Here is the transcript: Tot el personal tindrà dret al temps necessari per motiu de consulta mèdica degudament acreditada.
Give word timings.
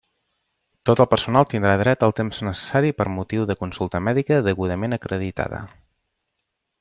Tot 0.89 1.01
el 1.03 1.07
personal 1.11 1.45
tindrà 1.51 1.75
dret 1.81 2.05
al 2.07 2.15
temps 2.21 2.41
necessari 2.47 2.91
per 3.01 3.07
motiu 3.19 3.45
de 3.51 3.57
consulta 3.61 4.01
mèdica 4.09 4.43
degudament 4.51 4.99
acreditada. 5.01 5.61